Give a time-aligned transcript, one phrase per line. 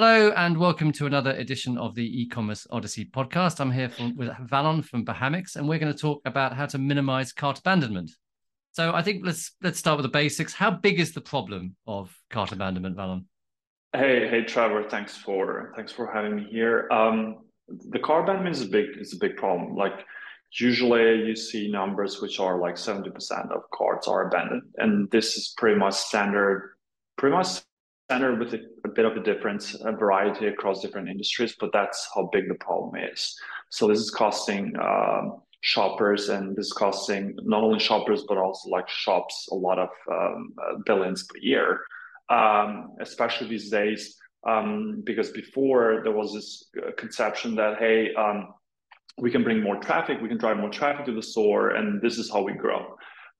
[0.00, 3.58] Hello and welcome to another edition of the e-commerce Odyssey podcast.
[3.58, 6.78] I'm here from, with Valon from Behamics, and we're going to talk about how to
[6.78, 8.12] minimize cart abandonment.
[8.70, 10.54] So I think let's let's start with the basics.
[10.54, 13.24] How big is the problem of cart abandonment, Valon?
[13.92, 14.84] Hey, hey, Trevor.
[14.88, 16.86] Thanks for thanks for having me here.
[16.92, 19.74] Um, the cart abandonment is a big is a big problem.
[19.74, 20.04] Like
[20.52, 25.54] usually you see numbers which are like 70% of carts are abandoned, and this is
[25.56, 26.76] pretty much standard,
[27.16, 27.62] pretty much
[28.08, 32.08] standard with a, a, bit of a difference, a variety across different industries, but that's
[32.14, 33.38] how big the problem is.
[33.68, 38.70] So this is costing um, shoppers and this is costing not only shoppers, but also
[38.70, 41.80] like shops a lot of um, uh, billions per year,
[42.30, 44.16] um, especially these days.
[44.46, 48.54] Um, because before there was this uh, conception that, hey, um,
[49.18, 52.16] we can bring more traffic, we can drive more traffic to the store, and this
[52.16, 52.96] is how we grow.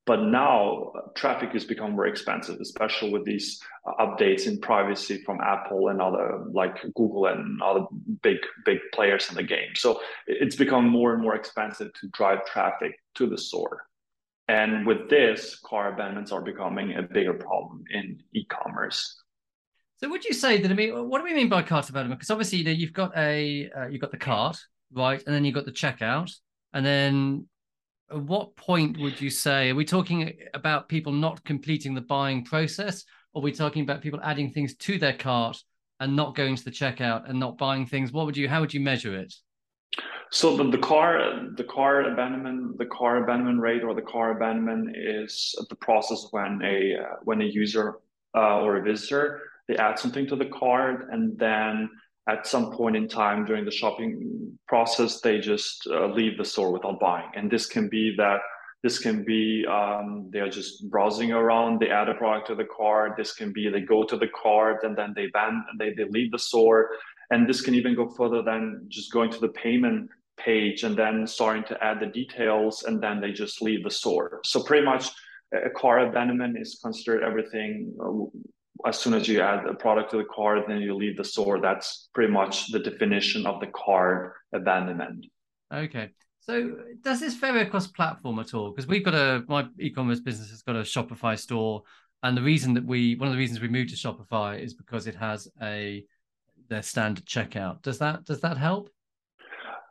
[0.09, 5.23] But now uh, traffic has become very expensive, especially with these uh, updates in privacy
[5.23, 7.85] from Apple and other like Google and other
[8.23, 9.73] big big players in the game.
[9.75, 13.85] So it's become more and more expensive to drive traffic to the store.
[14.49, 19.23] And with this, car abandonments are becoming a bigger problem in e-commerce.
[19.99, 20.71] So would you say that?
[20.71, 22.19] I mean, what do we mean by cart abandonment?
[22.19, 24.57] Because obviously, you know, you've got a uh, you've got the cart,
[24.91, 26.33] right, and then you've got the checkout,
[26.73, 27.47] and then
[28.11, 32.45] at what point would you say are we talking about people not completing the buying
[32.45, 35.63] process or are we talking about people adding things to their cart
[36.01, 38.13] and not going to the checkout and not buying things?
[38.13, 39.35] What would you how would you measure it?
[40.31, 44.97] So the, the car the car abandonment the car abandonment rate or the car abandonment
[44.97, 47.97] is the process when a uh, when a user
[48.37, 51.89] uh, or a visitor they add something to the cart and then
[52.29, 56.71] at some point in time during the shopping process, they just uh, leave the store
[56.71, 57.31] without buying.
[57.35, 58.41] And this can be that
[58.83, 62.67] this can be um, they are just browsing around, they add a product to the
[62.67, 63.15] cart.
[63.17, 66.31] This can be they go to the cart and then they ban they, they leave
[66.31, 66.91] the store.
[67.31, 71.27] And this can even go further than just going to the payment page and then
[71.27, 74.41] starting to add the details and then they just leave the store.
[74.45, 75.11] So pretty much
[75.53, 78.39] a cart abandonment is considered everything uh,
[78.87, 81.61] as soon as you add a product to the cart, then you leave the store.
[81.61, 85.27] That's pretty much the definition of the cart abandonment.
[85.73, 86.11] Okay.
[86.41, 88.71] So does this vary across platform at all?
[88.71, 91.83] Because we've got a my e-commerce business has got a Shopify store,
[92.23, 95.07] and the reason that we one of the reasons we moved to Shopify is because
[95.07, 96.05] it has a
[96.69, 97.83] their standard checkout.
[97.83, 98.89] Does that does that help?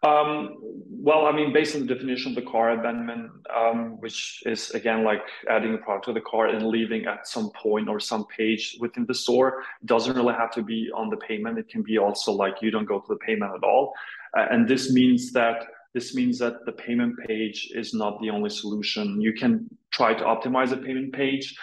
[0.03, 0.57] Um,
[0.89, 5.03] well, I mean, based on the definition of the car abandonment, um, which is again
[5.03, 8.77] like adding a product to the car and leaving at some point or some page
[8.79, 11.57] within the store, doesn't really have to be on the payment.
[11.57, 13.93] It can be also like you don't go to the payment at all,
[14.37, 18.51] uh, and this means that this means that the payment page is not the only
[18.51, 19.19] solution.
[19.19, 21.55] You can try to optimize the payment page,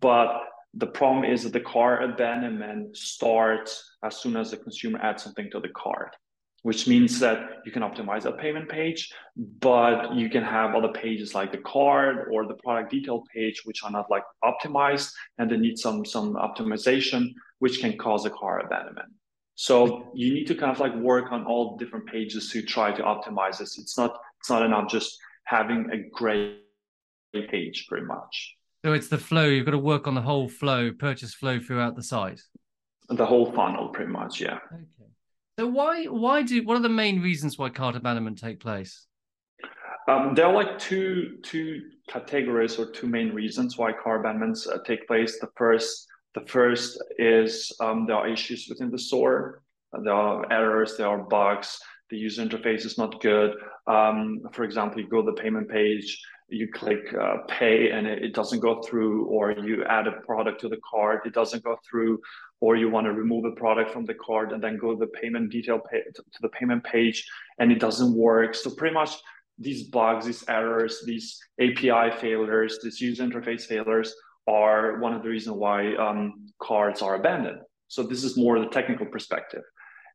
[0.00, 0.42] but
[0.74, 5.50] the problem is that the cart abandonment starts as soon as the consumer adds something
[5.52, 6.14] to the cart
[6.62, 9.10] which means that you can optimize a payment page,
[9.60, 13.84] but you can have other pages like the card or the product detail page, which
[13.84, 18.64] are not like optimized and they need some some optimization, which can cause a cart
[18.64, 19.08] abandonment.
[19.54, 23.02] So you need to kind of like work on all different pages to try to
[23.02, 23.78] optimize this.
[23.78, 26.62] It's not it's not enough just having a great
[27.32, 28.54] page, pretty much.
[28.84, 29.46] So it's the flow.
[29.46, 32.40] You've got to work on the whole flow, purchase flow throughout the site.
[33.08, 34.58] The whole funnel, pretty much, yeah.
[34.72, 34.97] Okay.
[35.58, 39.06] So why why do what are the main reasons why card abandonment take place?
[40.06, 44.78] Um, there are like two two categories or two main reasons why cart abandonments uh,
[44.86, 45.40] take place.
[45.40, 49.62] The first the first is um, there are issues within the store.
[50.04, 50.96] There are errors.
[50.96, 51.80] There are bugs.
[52.10, 53.56] The user interface is not good.
[53.88, 58.22] Um, for example, you go to the payment page, you click uh, pay, and it,
[58.22, 61.76] it doesn't go through, or you add a product to the cart, it doesn't go
[61.88, 62.20] through,
[62.60, 65.06] or you want to remove a product from the card and then go to the
[65.06, 67.24] payment detail pay, to the payment page
[67.58, 68.54] and it doesn't work.
[68.54, 69.16] So pretty much
[69.58, 74.14] these bugs, these errors, these API failures, these user interface failures
[74.48, 77.60] are one of the reasons why um, cards are abandoned.
[77.88, 79.62] So this is more the technical perspective.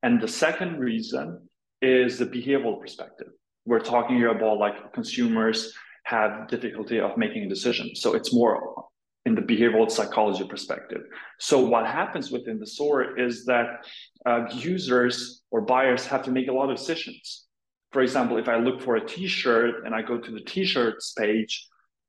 [0.01, 1.47] And the second reason
[1.81, 3.27] is the behavioral perspective.
[3.65, 5.73] We're talking here about like consumers
[6.05, 7.95] have difficulty of making a decision.
[7.95, 8.85] So it's more
[9.25, 11.03] in the behavioral psychology perspective.
[11.39, 13.85] So what happens within the store is that
[14.25, 17.45] uh, users or buyers have to make a lot of decisions.
[17.91, 21.67] For example, if I look for a T-shirt and I go to the T-shirts page,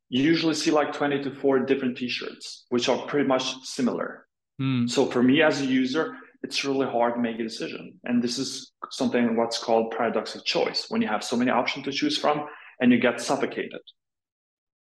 [0.08, 4.26] you usually see like 20 to 40 different T-shirts, which are pretty much similar.
[4.60, 4.90] Mm.
[4.90, 8.00] So for me as a user, it's really hard to make a decision.
[8.04, 10.86] And this is something what's called paradox of choice.
[10.88, 12.46] When you have so many options to choose from
[12.80, 13.80] and you get suffocated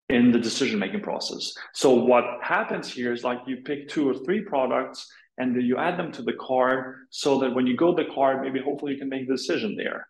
[0.09, 1.53] in the decision making process.
[1.73, 5.07] So what happens here is like you pick two or three products
[5.37, 8.59] and you add them to the card so that when you go the card, maybe
[8.59, 10.07] hopefully you can make the decision there.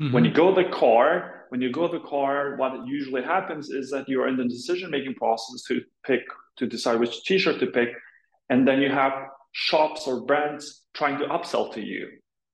[0.00, 0.12] Mm-hmm.
[0.12, 4.08] When you go the car, when you go the car, what usually happens is that
[4.08, 6.22] you're in the decision making process to pick
[6.56, 7.90] to decide which t-shirt to pick,
[8.50, 9.12] and then you have
[9.52, 12.08] shops or brands trying to upsell to you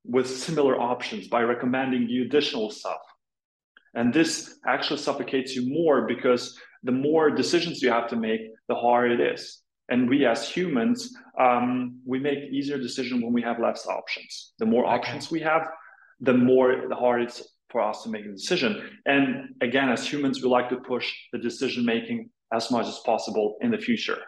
[0.05, 3.01] with similar options by recommending you additional stuff.
[3.95, 8.75] And this actually suffocates you more because the more decisions you have to make, the
[8.75, 9.61] harder it is.
[9.89, 14.55] And we as humans, um, we make easier decisions when we have less options.
[14.59, 14.95] The more okay.
[14.95, 15.69] options we have,
[16.21, 18.91] the more the harder it's for us to make a decision.
[19.07, 23.57] And again, as humans, we like to push the decision making as much as possible
[23.61, 24.19] in the future.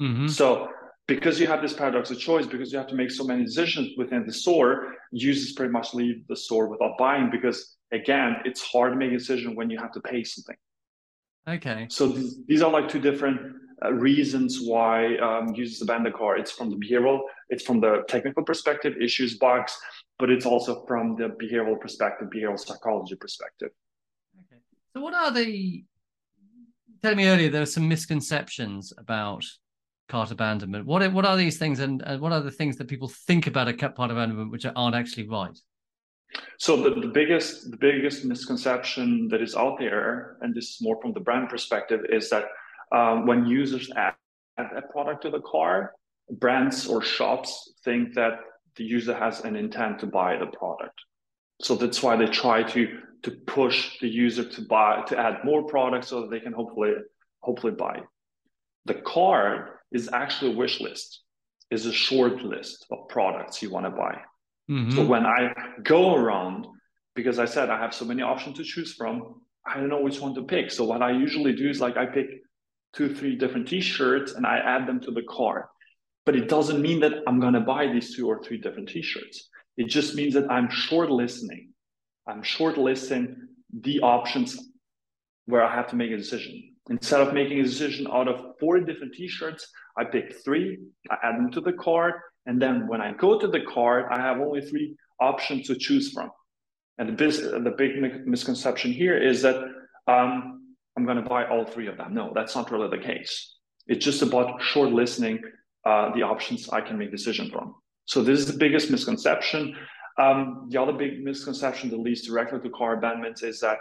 [0.00, 0.28] Mm-hmm.
[0.28, 0.68] So
[1.06, 3.90] because you have this paradox of choice, because you have to make so many decisions
[3.96, 8.92] within the store, users pretty much leave the store without buying because again, it's hard
[8.92, 10.56] to make a decision when you have to pay something.
[11.48, 11.86] Okay.
[11.88, 13.40] So th- these are like two different
[13.84, 16.36] uh, reasons why um, users abandon the car.
[16.36, 17.20] It's from the behavioral,
[17.50, 19.78] it's from the technical perspective, issues, box,
[20.18, 23.70] but it's also from the behavioral perspective, behavioral psychology perspective.
[24.40, 24.60] Okay.
[24.94, 25.84] So what are the?
[27.02, 29.44] Telling me earlier there are some misconceptions about
[30.08, 30.86] cart abandonment.
[30.86, 33.68] What what are these things, and, and what are the things that people think about
[33.68, 35.58] a cart part abandonment which aren't actually right?
[36.58, 41.00] So the, the biggest the biggest misconception that is out there, and this is more
[41.00, 42.44] from the brand perspective, is that
[42.92, 44.14] um, when users add,
[44.58, 45.92] add a product to the car,
[46.30, 48.40] brands or shops think that
[48.76, 50.98] the user has an intent to buy the product.
[51.62, 55.64] So that's why they try to to push the user to buy to add more
[55.64, 56.92] products so that they can hopefully
[57.40, 58.00] hopefully buy.
[58.84, 61.22] The card is actually a wish list,
[61.70, 64.14] is a short list of products you want to buy.
[64.70, 64.94] Mm-hmm.
[64.94, 65.52] So when I
[65.82, 66.66] go around,
[67.14, 70.20] because I said I have so many options to choose from, I don't know which
[70.20, 70.70] one to pick.
[70.70, 72.28] So what I usually do is like I pick
[72.94, 75.66] two, three different t-shirts and I add them to the cart.
[76.24, 79.48] But it doesn't mean that I'm gonna buy these two or three different t-shirts.
[79.76, 81.70] It just means that I'm short listening.
[82.28, 84.58] I'm short listing the options
[85.46, 86.75] where I have to make a decision.
[86.88, 89.66] Instead of making a decision out of 40 different t-shirts,
[89.98, 90.78] I pick three,
[91.10, 92.14] I add them to the cart,
[92.46, 96.12] and then when I go to the cart, I have only three options to choose
[96.12, 96.30] from.
[96.98, 99.56] And the, the big misconception here is that
[100.06, 100.62] um,
[100.96, 102.14] I'm going to buy all three of them.
[102.14, 103.54] No, that's not really the case.
[103.86, 105.42] It's just about short listening
[105.84, 107.74] uh, the options I can make decision from.
[108.06, 109.76] So this is the biggest misconception.
[110.18, 113.78] Um, the other big misconception that leads directly to car abandonment is that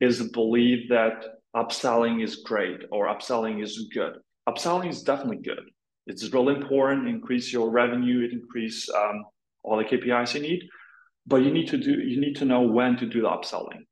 [0.00, 1.24] is the belief that
[1.58, 4.14] upselling is great or upselling is good.
[4.48, 5.64] Upselling is definitely good.
[6.06, 7.08] It's really important.
[7.08, 8.24] Increase your revenue.
[8.24, 9.24] It increase um,
[9.62, 10.62] all the KPIs you need,
[11.26, 11.92] but you need to do.
[12.00, 13.82] You need to know when to do the upselling.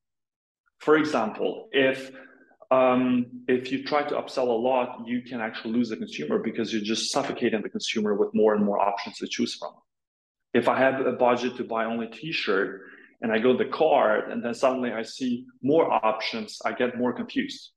[0.78, 2.10] For example, if
[2.70, 6.72] um, if you try to upsell a lot, you can actually lose the consumer because
[6.72, 9.72] you're just suffocating the consumer with more and more options to choose from.
[10.54, 12.80] If I have a budget to buy only T-shirt
[13.20, 16.98] and I go to the card, and then suddenly I see more options, I get
[16.98, 17.72] more confused.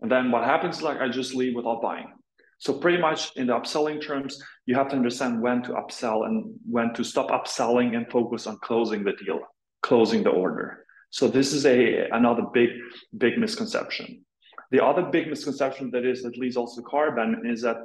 [0.00, 2.12] And then what happens like I just leave without buying.
[2.58, 6.54] So pretty much in the upselling terms, you have to understand when to upsell and
[6.68, 9.40] when to stop upselling and focus on closing the deal,
[9.82, 10.86] closing the order.
[11.10, 12.70] So this is a another big,
[13.16, 14.24] big misconception.
[14.70, 17.76] The other big misconception that is that leads also to car abandonment is that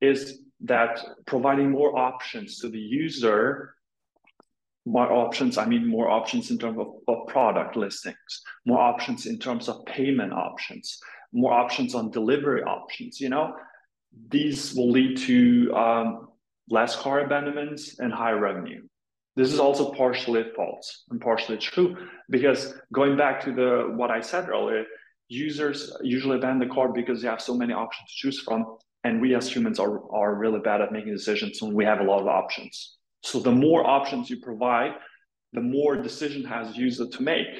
[0.00, 3.74] is that providing more options to the user
[4.86, 9.38] more options i mean more options in terms of, of, product listings more options in
[9.38, 10.98] terms of payment options
[11.32, 13.54] more options on delivery options you know?
[14.30, 16.28] These will lead to um,
[16.70, 18.82] less car abandonments and higher revenue.
[19.36, 21.96] This is also partially false and partially true
[22.30, 24.84] because going back to the what i said earlier
[25.28, 29.20] users usually abandon the car because they have so many options to choose from and
[29.20, 32.20] we as humans are, are really bad at making decisions when we have a lot
[32.20, 32.95] of options
[33.26, 34.92] so the more options you provide,
[35.52, 37.54] the more decision has user to make,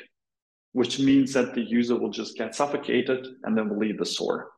[0.73, 4.52] which means that the user will just get suffocated and then will leave the store.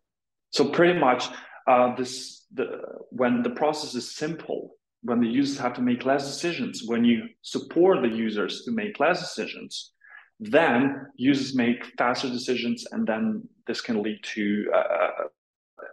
[0.51, 1.29] So pretty much
[1.67, 2.67] uh, this the
[3.11, 7.29] when the process is simple, when the users have to make less decisions, when you
[7.41, 9.93] support the users to make less decisions,
[10.41, 15.25] then users make faster decisions, and then this can lead to uh,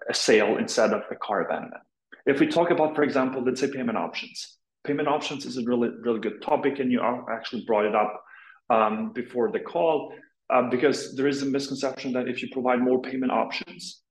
[0.10, 1.84] a sale instead of a car abandonment.
[2.26, 5.90] If we talk about, for example, let's say payment options, payment options is a really,
[6.02, 8.24] really good topic, and you actually brought it up
[8.70, 10.14] um, before the call
[10.50, 14.02] uh, because there is a misconception that if you provide more payment options,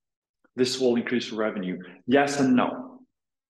[0.55, 1.77] this will increase revenue.
[2.07, 2.99] Yes and no,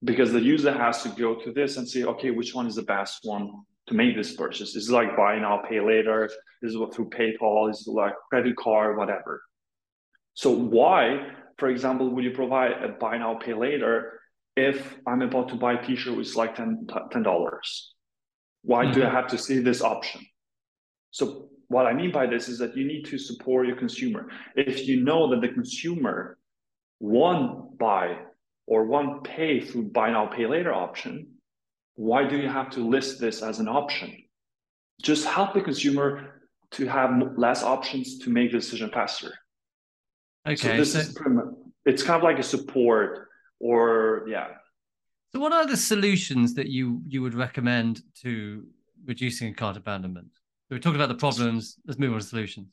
[0.04, 2.84] because the user has to go to this and say, okay, which one is the
[2.84, 3.52] best one
[3.88, 4.76] to make this purchase?
[4.76, 6.30] Is it like buy now, pay later?
[6.62, 7.70] This Is it through PayPal?
[7.70, 9.44] Is it like credit card, whatever?
[10.34, 11.28] So why,
[11.58, 14.20] for example, would you provide a buy now, pay later
[14.56, 16.88] if I'm about to buy a t-shirt is like 10
[17.24, 17.94] dollars?
[18.64, 18.94] Why mm-hmm.
[18.94, 19.16] do I mm-hmm.
[19.16, 20.26] have to see this option?
[21.12, 24.30] So what I mean by this is that you need to support your consumer.
[24.56, 26.38] If you know that the consumer
[27.00, 28.18] won't buy
[28.68, 31.28] or won't pay through buy now pay later option,
[31.96, 34.24] why do you have to list this as an option?
[35.02, 39.34] Just help the consumer to have less options to make the decision faster.
[40.48, 40.56] Okay.
[40.56, 41.46] So this so, is pretty much,
[41.86, 43.30] it's kind of like a support
[43.70, 44.48] or yeah.
[45.32, 47.94] So what are the solutions that you you would recommend
[48.24, 48.32] to
[49.12, 50.32] reducing cart abandonment?
[50.66, 51.78] So we talked about the problems.
[51.86, 52.68] Let's move on to solutions.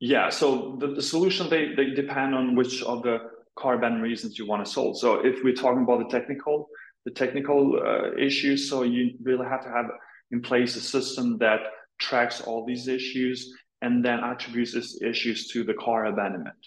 [0.00, 0.28] Yeah.
[0.40, 3.16] So the, the solution they, they depend on which of the
[3.60, 4.98] cart abandonment reasons you want to solve.
[4.98, 6.68] So if we're talking about the technical
[7.06, 7.60] the technical
[7.90, 9.86] uh, issues, so you really have to have
[10.34, 11.60] in place a system that
[12.06, 13.36] tracks all these issues
[13.82, 16.62] and then attributes these issues to the cart abandonment.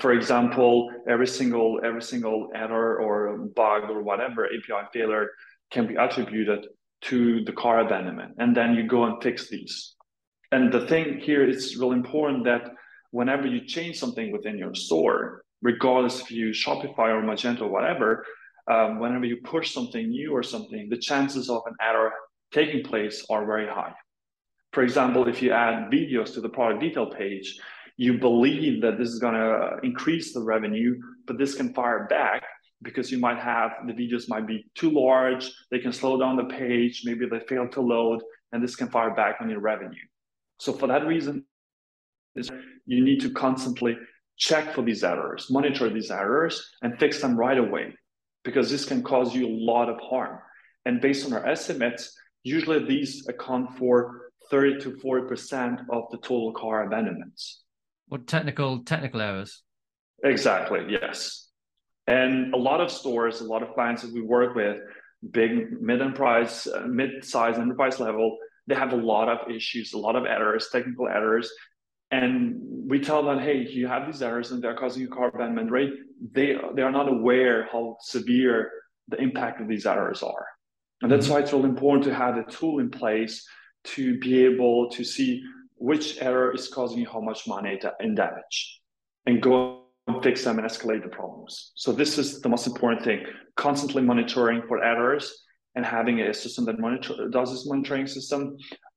[0.00, 5.30] For example, every single every single error or bug or whatever API failure
[5.70, 6.66] can be attributed
[7.02, 9.94] to the cart abandonment, and then you go and fix these.
[10.50, 12.70] And the thing here is really important that
[13.10, 18.24] whenever you change something within your store, regardless if you Shopify or Magento or whatever,
[18.68, 22.12] um, whenever you push something new or something, the chances of an error
[22.52, 23.92] taking place are very high.
[24.72, 27.58] For example, if you add videos to the product detail page,
[27.96, 32.44] you believe that this is going to increase the revenue, but this can fire back
[32.82, 36.44] because you might have the videos might be too large, they can slow down the
[36.44, 38.22] page, maybe they fail to load,
[38.52, 40.04] and this can fire back on your revenue.
[40.58, 41.44] So for that reason,
[42.34, 43.96] you need to constantly
[44.36, 47.94] check for these errors, monitor these errors, and fix them right away,
[48.44, 50.38] because this can cause you a lot of harm.
[50.84, 56.52] And based on our estimates, usually these account for 30 to 40% of the total
[56.52, 57.62] car abandonments.
[58.08, 59.62] What technical technical errors?
[60.24, 60.86] Exactly.
[60.88, 61.48] Yes.
[62.06, 64.76] And a lot of stores, a lot of clients that we work with,
[65.32, 70.24] big mid-enterprise, uh, mid-size enterprise level, they have a lot of issues, a lot of
[70.24, 71.50] errors, technical errors.
[72.10, 72.56] And
[72.88, 75.92] we tell them, hey, you have these errors and they're causing you cart abandonment rate.
[76.32, 78.70] They they are not aware how severe
[79.08, 80.46] the impact of these errors are.
[81.02, 81.34] And that's mm-hmm.
[81.34, 83.44] why it's really important to have a tool in place
[83.84, 85.42] to be able to see
[85.76, 88.80] which error is causing you how much money in damage
[89.26, 91.72] and go and fix them and escalate the problems.
[91.74, 93.24] So this is the most important thing,
[93.56, 98.56] constantly monitoring for errors and having a system that monitor, does this monitoring system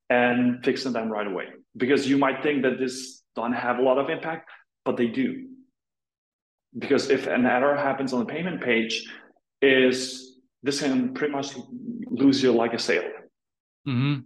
[0.09, 1.45] and fixing them right away.
[1.75, 4.49] Because you might think that this don't have a lot of impact,
[4.85, 5.47] but they do.
[6.77, 9.07] Because if an error happens on the payment page,
[9.61, 11.55] is this can pretty much
[12.09, 13.09] lose you like a sale.
[13.87, 14.21] Mm-hmm.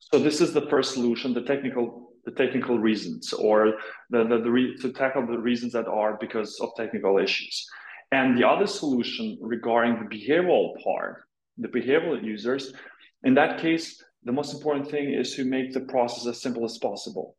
[0.00, 3.74] So this is the first solution, the technical the technical reasons or
[4.10, 7.66] the, the, the re- to tackle the reasons that are because of technical issues.
[8.12, 11.24] And the other solution regarding the behavioral part,
[11.56, 12.74] the behavioral users,
[13.22, 16.76] in that case, the most important thing is to make the process as simple as
[16.78, 17.36] possible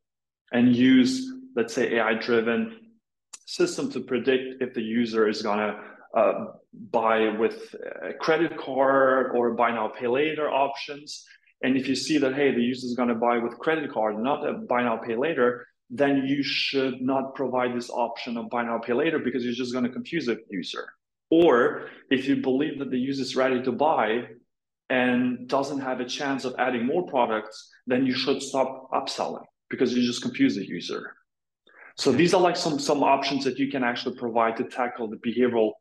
[0.52, 2.78] and use, let's say, AI driven
[3.46, 5.76] system to predict if the user is going to
[6.16, 6.46] uh,
[6.92, 11.26] buy with a credit card or buy now pay later options
[11.62, 14.18] and if you see that, hey, the user is going to buy with credit card,
[14.18, 18.64] not a buy now, pay later, then you should not provide this option of buy
[18.64, 20.88] now, pay later because you're just going to confuse the user.
[21.32, 24.28] Or if you believe that the user is ready to buy
[24.90, 29.94] and doesn't have a chance of adding more products, then you should stop upselling because
[29.94, 31.14] you just confuse the user.
[31.98, 35.18] So these are like some some options that you can actually provide to tackle the
[35.18, 35.74] behavioral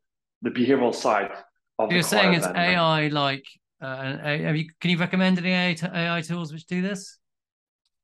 [0.42, 1.30] the behavioral side
[1.78, 3.44] of You're saying it's AI like
[3.80, 7.18] uh, have you, can you recommend any AI, AI tools which do this?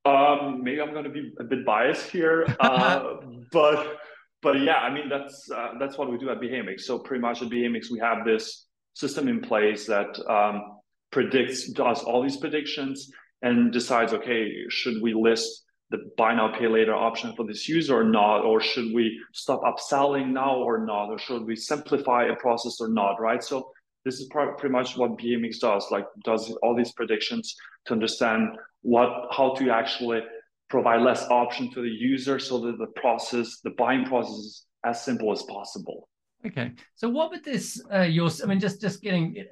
[0.05, 3.15] Um, maybe I'm going to be a bit biased here, uh,
[3.51, 3.97] but
[4.43, 6.83] but yeah, I mean that's uh, that's what we do at Behamics.
[6.83, 10.79] So pretty much at Behamics, we have this system in place that um,
[11.11, 16.67] predicts, does all these predictions, and decides, okay, should we list the buy now pay
[16.67, 21.09] later option for this user or not, or should we stop upselling now or not,
[21.09, 23.43] or should we simplify a process or not, right?
[23.43, 23.71] So
[24.05, 27.55] this is pretty much what BMX does, like does all these predictions
[27.87, 30.21] to understand what how to actually
[30.69, 35.05] provide less option to the user so that the process, the buying process is as
[35.05, 36.09] simple as possible.
[36.47, 36.73] Okay.
[36.97, 39.47] So what would this uh, your I mean just just getting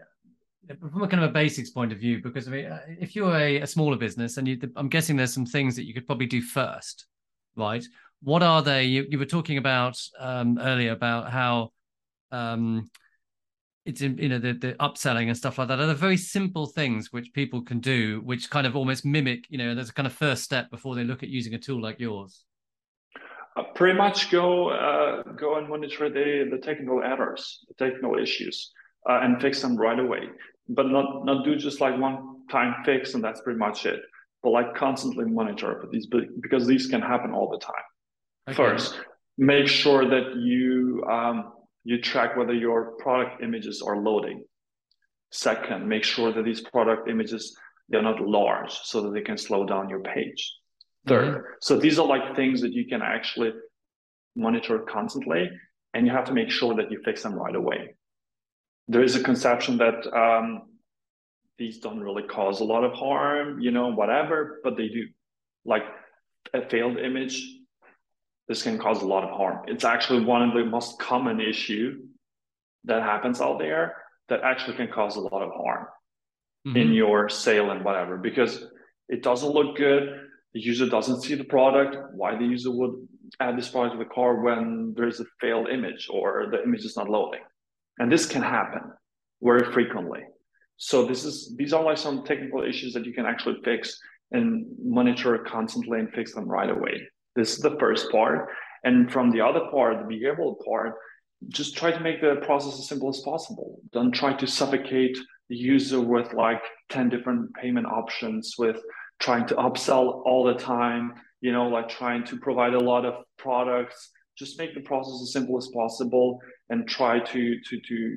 [0.79, 3.37] from a kind of a basics point of view, because I mean, uh, if you're
[3.37, 6.27] a, a smaller business, and you, I'm guessing there's some things that you could probably
[6.27, 7.07] do first,
[7.57, 7.85] right?
[8.23, 8.85] What are they?
[8.85, 11.73] You, you were talking about um, earlier about how
[12.31, 12.89] um,
[13.85, 17.13] it's you know the, the upselling and stuff like that are the very simple things
[17.13, 20.13] which people can do which kind of almost mimic you know there's a kind of
[20.13, 22.45] first step before they look at using a tool like yours
[23.57, 28.73] uh, pretty much go uh, go and monitor the the technical errors the technical issues
[29.09, 30.29] uh, and fix them right away.
[30.69, 34.01] But not not do just like one time fix and that's pretty much it.
[34.43, 36.07] But like constantly monitor for these
[36.41, 37.75] because these can happen all the time.
[38.49, 38.57] Okay.
[38.57, 39.01] First,
[39.39, 41.53] make sure that you um,
[41.85, 44.45] you track whether your product images are loading.
[45.31, 47.57] Second, make sure that these product images
[47.89, 50.57] they're not large so that they can slow down your page.
[51.09, 51.41] 3rd mm-hmm.
[51.61, 53.53] so these are like things that you can actually
[54.37, 55.51] monitor constantly,
[55.95, 57.95] and you have to make sure that you fix them right away.
[58.89, 60.63] There is a conception that um,
[61.59, 65.07] these don't really cause a lot of harm, you know, whatever, but they do.
[65.65, 65.85] Like
[66.55, 67.47] a failed image,
[68.53, 69.65] this can cause a lot of harm.
[69.67, 72.03] It's actually one of the most common issue
[72.85, 73.97] that happens out there
[74.29, 75.87] that actually can cause a lot of harm
[76.67, 76.77] mm-hmm.
[76.77, 78.67] in your sale and whatever because
[79.09, 80.03] it doesn't look good.
[80.53, 81.97] The user doesn't see the product.
[82.13, 82.95] Why the user would
[83.41, 86.95] add this product to the car when there's a failed image or the image is
[86.95, 87.41] not loading.
[88.01, 88.83] And this can happen
[89.41, 90.25] very frequently.
[90.77, 93.99] So this is these are like some technical issues that you can actually fix
[94.31, 97.09] and monitor constantly and fix them right away.
[97.35, 98.49] This is the first part.
[98.85, 100.95] And from the other part, the behavioral part,
[101.49, 103.81] just try to make the process as simple as possible.
[103.93, 108.81] Don't try to suffocate the user with like 10 different payment options, with
[109.19, 113.25] trying to upsell all the time, you know, like trying to provide a lot of
[113.39, 114.11] products.
[114.37, 118.17] Just make the process as simple as possible and try to to to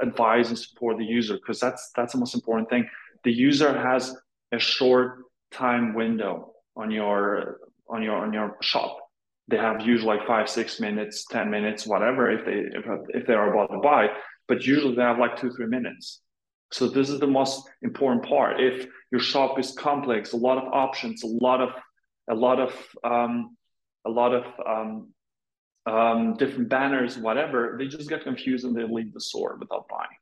[0.00, 2.88] advise and support the user because that's that's the most important thing.
[3.24, 4.16] The user has
[4.52, 7.58] a short time window on your
[7.90, 8.96] on your on your shop
[9.50, 13.34] they have usually like five, six minutes, 10 minutes, whatever, if they if, if they
[13.34, 14.08] are about to buy,
[14.46, 16.20] but usually they have like two, three minutes.
[16.72, 18.60] So this is the most important part.
[18.60, 21.70] If your shop is complex, a lot of options, a lot of
[22.30, 23.56] a lot of um,
[24.06, 25.12] a lot of um,
[25.86, 30.16] um, different banners, whatever, they just get confused and they leave the store without buying.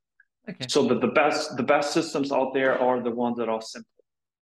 [0.48, 0.66] Okay.
[0.70, 3.90] So the, the best the best systems out there are the ones that are simple.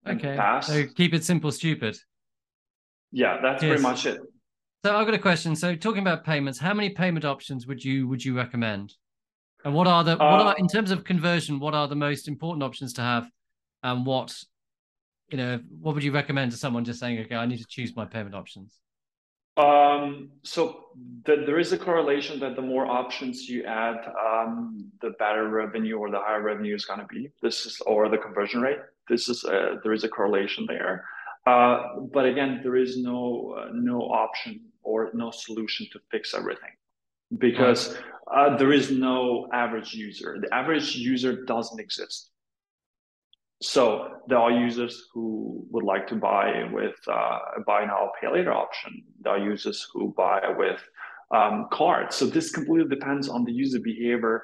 [0.07, 0.37] Okay.
[0.37, 0.69] Fast.
[0.69, 1.97] So keep it simple, stupid.
[3.11, 3.69] Yeah, that's yes.
[3.69, 4.21] pretty much it.
[4.83, 5.55] So I've got a question.
[5.55, 8.93] So talking about payments, how many payment options would you would you recommend?
[9.63, 12.27] And what are the what uh, are in terms of conversion, what are the most
[12.27, 13.29] important options to have?
[13.83, 14.35] And what
[15.29, 17.95] you know, what would you recommend to someone just saying, okay, I need to choose
[17.95, 18.77] my payment options?
[19.57, 20.85] Um, so
[21.25, 25.97] the, there is a correlation that the more options you add, um, the better revenue
[25.97, 27.29] or the higher revenue is going to be.
[27.41, 28.79] This is or the conversion rate.
[29.09, 31.05] This is a, there is a correlation there.
[31.45, 36.69] Uh, but again, there is no uh, no option or no solution to fix everything
[37.37, 37.97] because
[38.35, 40.37] uh, there is no average user.
[40.41, 42.29] The average user doesn't exist.
[43.61, 48.53] So there are users who would like to buy with uh, buy now pay later
[48.53, 49.03] option.
[49.21, 50.79] There are users who buy with
[51.33, 52.15] um, cards.
[52.15, 54.41] So this completely depends on the user behavior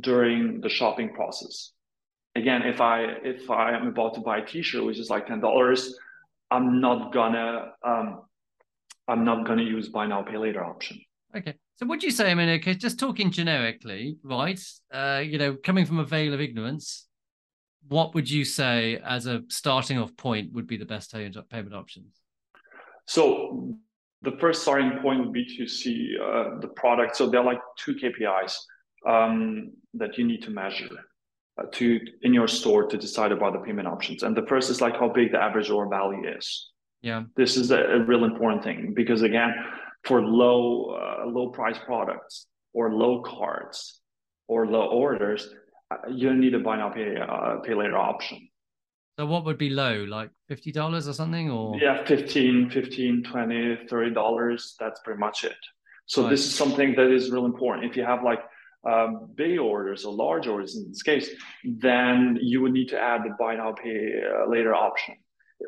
[0.00, 1.72] during the shopping process.
[2.34, 5.40] Again, if I if I am about to buy a T-shirt, which is like ten
[5.40, 5.98] dollars,
[6.50, 8.22] I'm not gonna um,
[9.08, 11.00] I'm not gonna use buy now pay later option.
[11.36, 11.54] Okay.
[11.76, 14.58] So what would you say, I mean, okay, just talking generically, right?
[14.90, 17.06] Uh, you know, coming from a veil of ignorance,
[17.88, 22.14] what would you say as a starting off point would be the best payment options?
[23.06, 23.76] So
[24.22, 27.16] the first starting point would be to see uh, the product.
[27.16, 28.56] So there are like two KPIs
[29.06, 30.88] um, that you need to measure
[31.72, 34.22] to in your store to decide about the payment options.
[34.22, 36.70] And the first is like how big the average order value is.
[37.02, 39.54] Yeah, this is a, a real important thing because again,
[40.04, 44.00] for low uh, low price products or low cards
[44.48, 45.48] or low orders,
[45.90, 48.48] uh, you need a buy now pay uh, pay later option.
[49.18, 51.78] So what would be low, like $50 or something or?
[51.78, 54.72] Yeah, 15, 15, 20, $30.
[54.78, 55.56] That's pretty much it.
[56.04, 56.30] So right.
[56.30, 57.90] this is something that is real important.
[57.90, 58.40] If you have like
[58.90, 61.28] um, big orders or large orders in this case,
[61.64, 65.14] then you would need to add the buy now pay uh, later option.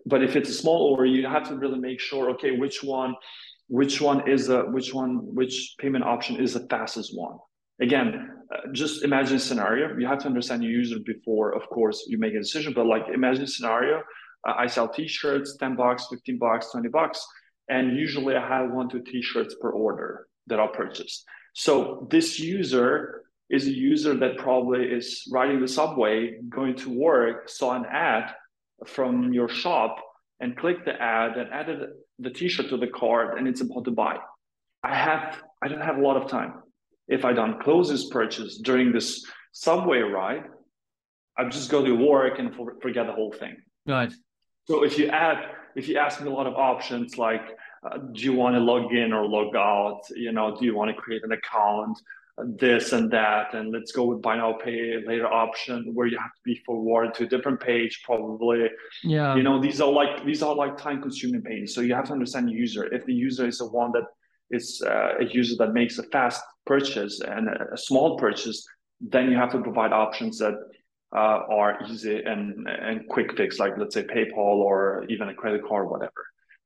[0.06, 3.14] But if it's a small order, you have to really make sure, okay, which one,
[3.80, 7.36] which one is a, which one, which payment option is the fastest one.
[7.80, 8.08] Again,
[8.54, 9.96] uh, just imagine a scenario.
[9.96, 12.72] You have to understand your user before, of course, you make a decision.
[12.74, 14.02] But like, imagine a scenario.
[14.46, 17.26] Uh, I sell T-shirts, ten bucks, fifteen bucks, twenty bucks,
[17.68, 21.24] and usually I have one to T-shirts per order that I'll purchase.
[21.58, 27.48] So this user is a user that probably is riding the subway, going to work,
[27.48, 28.32] saw an ad
[28.86, 29.96] from your shop
[30.38, 31.80] and clicked the ad and added
[32.20, 34.18] the t-shirt to the cart and it's about to buy.
[34.84, 36.62] I have I don't have a lot of time.
[37.08, 40.44] If I don't close this purchase during this subway ride,
[41.36, 43.56] I just go to work and forget the whole thing.
[43.84, 44.12] Right.
[44.68, 45.38] So if you add
[45.74, 47.42] if you ask me a lot of options like
[47.84, 50.02] uh, do you want to log in or log out?
[50.14, 51.98] You know, do you want to create an account?
[52.44, 56.32] this and that, and let's go with buy now pay later option where you have
[56.32, 58.68] to be forwarded to a different page, probably.
[59.02, 59.34] Yeah.
[59.34, 61.74] You know, these are like these are like time consuming pages.
[61.74, 62.92] So you have to understand the user.
[62.92, 64.04] If the user is the one that
[64.50, 68.66] is uh, a user that makes a fast purchase and a, a small purchase,
[69.00, 70.54] then you have to provide options that
[71.14, 75.62] uh, are easy and and quick fix, like let's say PayPal or even a credit
[75.66, 76.12] card, whatever.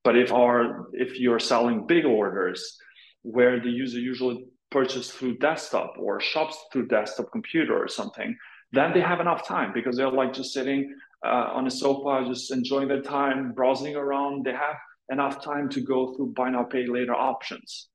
[0.04, 2.78] But if our if you're selling big orders
[3.22, 8.36] where the user usually purchase through desktop or shops through desktop computer or something,
[8.72, 12.50] then they have enough time because they're like just sitting uh, on a sofa, just
[12.50, 14.44] enjoying their time, browsing around.
[14.44, 14.76] They have
[15.10, 17.88] enough time to go through buy now pay later options.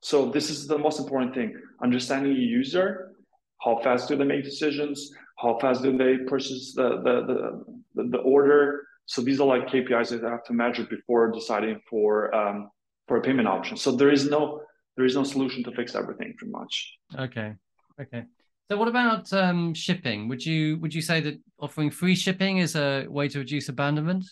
[0.00, 3.12] So this is the most important thing: understanding your user.
[3.60, 5.10] How fast do they make decisions?
[5.38, 8.87] How fast do they purchase the the the, the order?
[9.08, 12.70] So these are like KPIs that I have to measure before deciding for um,
[13.06, 13.76] for a payment option.
[13.76, 14.60] So there is no
[14.96, 16.92] there is no solution to fix everything pretty much.
[17.18, 17.54] Okay.
[17.98, 18.24] Okay.
[18.70, 20.28] So what about um, shipping?
[20.28, 24.26] Would you would you say that offering free shipping is a way to reduce abandonment?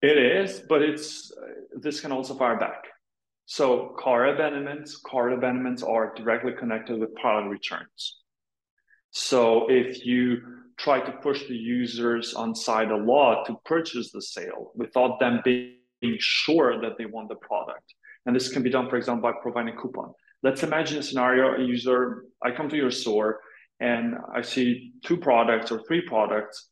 [0.00, 2.84] It is, but it's uh, this can also fire back.
[3.44, 8.16] So car abandonments, car abandonments are directly connected with product returns.
[9.10, 10.40] So if you
[10.78, 15.40] try to push the users on site a lot to purchase the sale without them
[15.44, 17.94] being sure that they want the product.
[18.26, 20.12] And this can be done, for example, by providing a coupon.
[20.42, 23.40] Let's imagine a scenario, a user, I come to your store
[23.80, 26.68] and I see two products or three products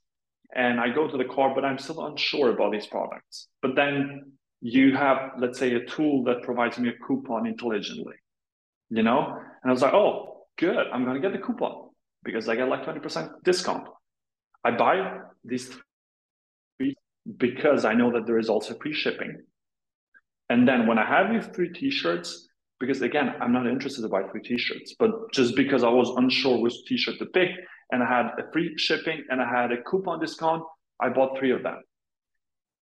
[0.54, 3.48] and I go to the cart, but I'm still unsure about these products.
[3.60, 8.14] But then you have, let's say, a tool that provides me a coupon intelligently,
[8.90, 9.36] you know?
[9.62, 11.90] And I was like, oh, good, I'm going to get the coupon
[12.24, 13.88] because I get like 20% discount.
[14.66, 15.70] I buy these
[16.76, 16.96] three
[17.36, 19.32] because I know that there is also free shipping.
[20.50, 22.48] And then when I have these three t-shirts,
[22.80, 26.58] because again, I'm not interested to buy three t-shirts, but just because I was unsure
[26.60, 27.50] which t-shirt to pick,
[27.92, 30.64] and I had a free shipping and I had a coupon discount,
[31.00, 31.78] I bought three of them.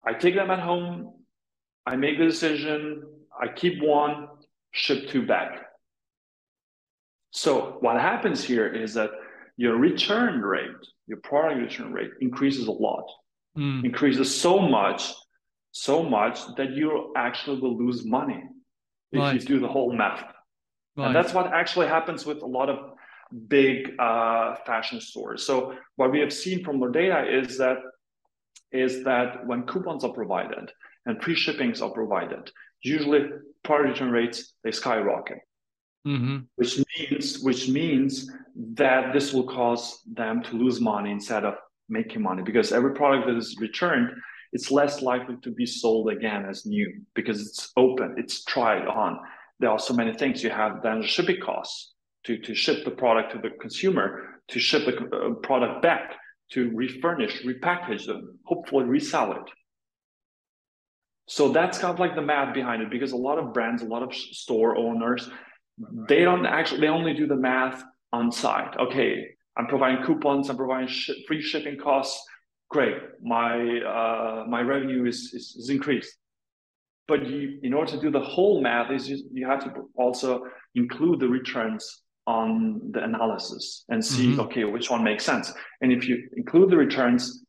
[0.08, 1.14] I take them at home,
[1.86, 3.04] I make the decision,
[3.42, 4.30] I keep one,
[4.72, 5.52] ship two back.
[7.32, 9.10] So what happens here is that
[9.58, 13.06] your return rate your product return rate increases a lot,
[13.58, 13.84] mm.
[13.84, 15.14] increases so much,
[15.72, 18.44] so much that you actually will lose money
[19.12, 19.34] if right.
[19.34, 20.24] you do the whole math.
[20.96, 21.08] Right.
[21.08, 22.94] And that's what actually happens with a lot of
[23.48, 25.46] big uh, fashion stores.
[25.46, 27.78] So what we have seen from the data is that
[28.72, 30.72] is that when coupons are provided
[31.06, 32.50] and free shippings are provided,
[32.82, 33.30] usually
[33.64, 35.40] product return rates they skyrocket
[36.06, 36.40] mm-hmm.
[36.56, 41.56] which means which means that this will cause them to lose money instead of
[41.90, 44.10] making money because every product that is returned
[44.52, 49.20] it's less likely to be sold again as new because it's open it's tried on
[49.60, 52.92] there are so many things you have then the shipping costs to, to ship the
[52.92, 56.14] product to the consumer to ship the uh, product back
[56.52, 59.50] to refurnish repackage them hopefully resell it
[61.28, 63.86] so that's kind of like the math behind it because a lot of brands a
[63.86, 65.30] lot of store owners
[66.08, 68.76] they don't actually they only do the math on site.
[68.78, 72.24] Okay i'm providing coupons i'm providing sh- free shipping costs.
[72.70, 72.96] Great.
[73.22, 76.12] My uh, my revenue is, is, is increased.
[77.08, 80.46] But you in order to do the whole math is you, you have to also
[80.74, 84.40] include the returns on the analysis and see mm-hmm.
[84.40, 85.54] okay which one makes sense.
[85.82, 87.43] And if you include the returns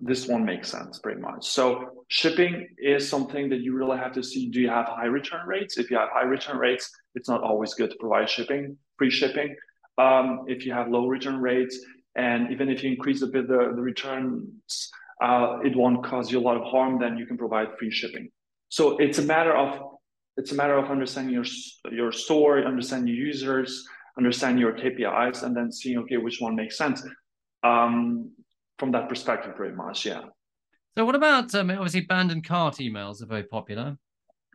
[0.00, 1.46] this one makes sense pretty much.
[1.46, 5.46] So shipping is something that you really have to see do you have high return
[5.46, 5.78] rates?
[5.78, 9.56] If you have high return rates it's not always good to provide shipping free shipping.
[9.98, 11.78] Um, if you have low return rates
[12.14, 14.90] and even if you increase a bit the, the returns
[15.22, 18.28] uh, it won't cause you a lot of harm then you can provide free shipping.
[18.68, 19.80] So it's a matter of
[20.36, 21.44] it's a matter of understanding your
[21.90, 23.86] your store understanding your users
[24.18, 27.02] understand your kpis and then seeing okay which one makes sense.
[27.62, 28.32] Um,
[28.78, 30.22] from that perspective pretty much yeah
[30.96, 33.96] so what about um, obviously abandoned cart emails are very popular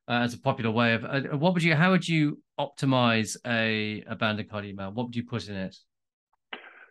[0.08, 4.04] uh, as a popular way of uh, what would you how would you optimize a
[4.08, 4.92] abandoned cart email?
[4.92, 5.76] What would you put in it?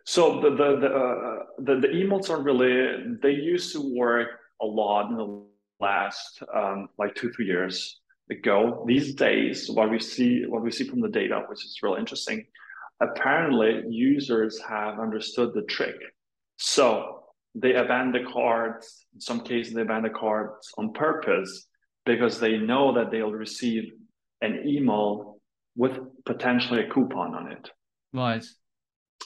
[0.05, 4.29] So the the the, uh, the, the emails are really they used to work
[4.61, 5.43] a lot in the
[5.79, 8.83] last um, like two three years ago.
[8.87, 12.45] These days, what we see what we see from the data, which is really interesting,
[13.01, 15.95] apparently users have understood the trick.
[16.57, 17.20] So
[17.55, 19.05] they abandon the cards.
[19.13, 21.67] In some cases, they abandon the cards on purpose
[22.05, 23.91] because they know that they'll receive
[24.41, 25.39] an email
[25.75, 27.69] with potentially a coupon on it.
[28.13, 28.43] Right.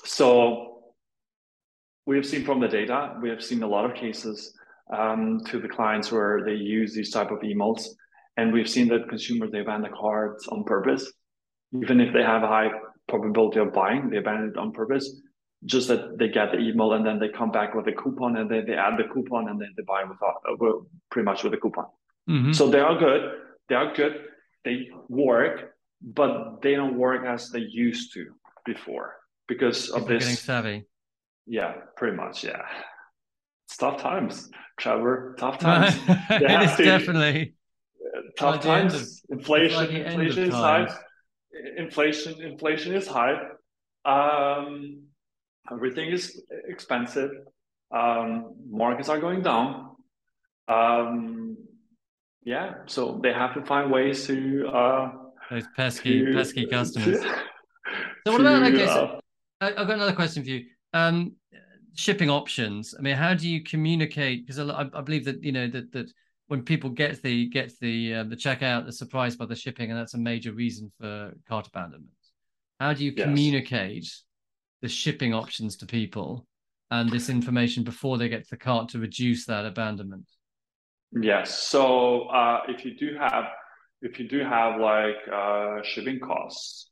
[0.04, 0.94] So
[2.06, 4.54] we have seen from the data, we have seen a lot of cases
[4.96, 7.88] um, to the clients where they use these type of emails,
[8.38, 11.12] and we've seen that consumers they ban the cards on purpose
[11.82, 12.70] even if they have a high
[13.08, 15.22] probability of buying, they abandon it on purpose.
[15.64, 18.52] Just that they get the email and then they come back with a coupon and
[18.52, 20.72] then they add the coupon and then they buy without uh,
[21.10, 21.86] pretty much with a coupon.
[22.30, 22.52] Mm-hmm.
[22.52, 23.32] So they are good.
[23.70, 24.26] They are good.
[24.64, 28.34] They work, but they don't work as they used to
[28.66, 29.16] before
[29.48, 30.24] because of this.
[30.24, 30.86] Getting savvy.
[31.48, 32.44] Yeah, pretty much.
[32.44, 32.62] Yeah,
[33.68, 35.36] it's tough times, Trevor.
[35.40, 35.96] Tough times.
[36.30, 37.56] it is definitely
[38.38, 39.24] tough times.
[39.30, 40.96] Of, inflation, inflation is high.
[41.78, 43.38] Inflation, inflation is high.
[44.06, 45.04] Um,
[45.72, 47.32] everything is expensive.
[47.92, 49.96] Um, markets are going down.
[50.68, 51.58] Um,
[52.44, 55.12] yeah, so they have to find ways to uh,
[55.50, 57.22] those pesky, to, pesky customers.
[57.22, 57.44] To,
[58.26, 58.86] so what about okay?
[58.86, 59.20] So
[59.62, 60.66] uh, I've got another question for you.
[60.94, 61.34] Um,
[61.96, 62.94] shipping options.
[62.98, 64.46] I mean, how do you communicate?
[64.46, 66.12] Because I, I, believe that you know that that
[66.48, 70.00] when people get the get the uh, the checkout, they're surprised by the shipping, and
[70.00, 72.10] that's a major reason for cart abandonment.
[72.80, 73.26] How do you yes.
[73.26, 74.08] communicate
[74.82, 76.46] the shipping options to people
[76.92, 80.26] and this information before they get to the cart to reduce that abandonment?
[81.12, 81.58] Yes.
[81.58, 83.46] So uh, if you do have
[84.02, 86.92] if you do have like uh, shipping costs,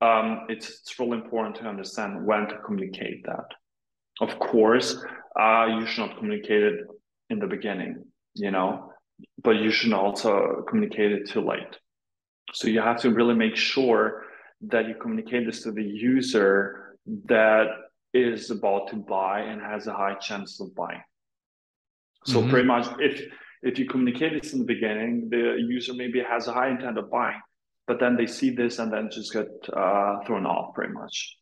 [0.00, 3.46] um, it's, it's really important to understand when to communicate that.
[4.20, 4.96] Of course,
[5.38, 6.86] uh, you should not communicate it
[7.28, 8.04] in the beginning
[8.36, 8.92] you know,
[9.42, 11.76] but you should also communicate it too late.
[12.52, 14.24] So you have to really make sure
[14.68, 16.85] that you communicate this to the user
[17.26, 17.68] that
[18.12, 21.02] is about to buy and has a high chance of buying.
[22.24, 22.50] So mm-hmm.
[22.50, 23.22] pretty much if
[23.62, 27.10] if you communicate this in the beginning, the user maybe has a high intent of
[27.10, 27.40] buying,
[27.86, 31.36] but then they see this and then just get uh, thrown off pretty much.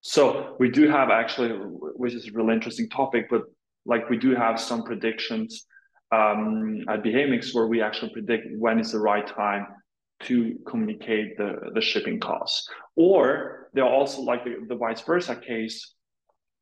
[0.00, 3.42] So we do have actually, which is a really interesting topic, but
[3.86, 5.66] like we do have some predictions
[6.12, 9.66] um, at Behamics where we actually predict when is the right time
[10.24, 12.68] to communicate the, the shipping costs.
[12.96, 15.94] Or there are also like the, the vice versa case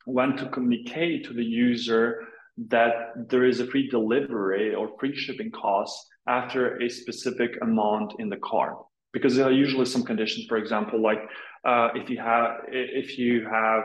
[0.05, 2.25] when to communicate to the user
[2.69, 2.93] that
[3.29, 8.37] there is a free delivery or free shipping costs after a specific amount in the
[8.37, 8.77] cart
[9.13, 11.21] because there are usually some conditions for example like
[11.65, 13.85] uh, if you have if you have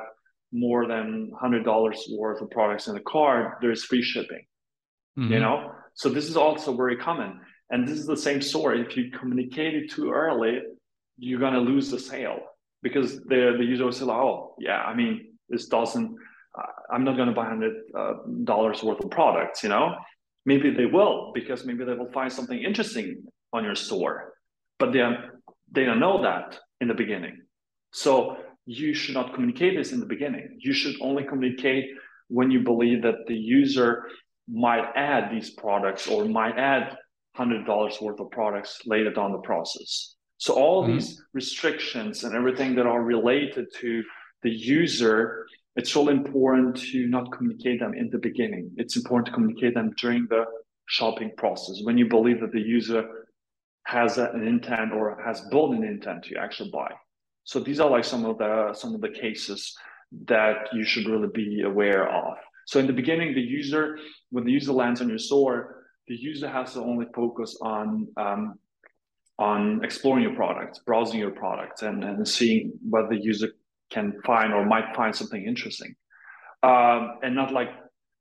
[0.52, 4.46] more than $100 worth of products in the cart there's free shipping
[5.18, 5.32] mm-hmm.
[5.32, 8.82] you know so this is also very common and this is the same story.
[8.82, 10.62] If you communicate it too early
[11.18, 12.40] you're to lose the sale
[12.84, 16.16] because the, the user will say oh yeah i mean this doesn't
[16.58, 19.96] uh, i'm not to buy hundred uh, dollars worth of products you know?
[20.46, 24.34] Maybe they will because maybe they will find something interesting on your store.
[24.80, 25.04] But they,
[25.74, 27.42] they don't know that in the beginning.
[27.92, 30.58] So you should not communicate this in the beginning.
[30.60, 31.90] You should only communicate
[32.30, 34.06] when you believe that the user
[34.48, 36.96] might add these products or might add
[37.38, 40.16] $100 worth of products later down the process.
[40.38, 40.94] So all mm-hmm.
[40.94, 44.04] these restrictions and everything that are related to
[44.44, 45.46] the user,
[45.76, 48.72] it's really important to not communicate them in the beginning.
[48.78, 50.46] It's important to communicate them during the
[50.88, 53.04] shopping process when you believe that the user
[53.86, 56.92] has an intent or has built an intent to actually buy.
[57.44, 59.74] So these are like some of the some of the cases
[60.26, 62.36] that you should really be aware of.
[62.66, 63.98] So in the beginning, the user,
[64.30, 65.77] when the user lands on your store,
[66.08, 68.60] the user has to only focus on um,
[69.40, 73.50] on exploring your product, browsing your product, and, and seeing what the user
[73.92, 75.96] can find or might find something interesting,
[76.64, 77.70] um, and not like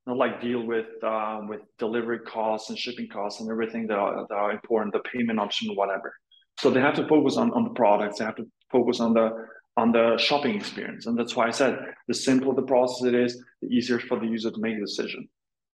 [0.07, 4.27] not like deal with uh, with delivery costs and shipping costs and everything that are,
[4.29, 6.14] that are important, the payment option, whatever.
[6.59, 8.18] So they have to focus on on the products.
[8.18, 9.46] They have to focus on the
[9.77, 11.07] on the shopping experience.
[11.07, 14.27] And that's why I said the simpler the process it is, the easier for the
[14.27, 15.29] user to make a decision.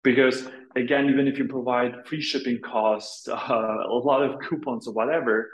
[0.07, 4.95] Because again, even if you provide free shipping costs, uh, a lot of coupons or
[4.95, 5.51] whatever,